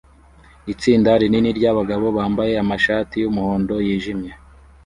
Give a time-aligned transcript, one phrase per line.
[0.73, 4.31] Itsinda rinini ryabagabo bambaye amashati yumuhondo yijimye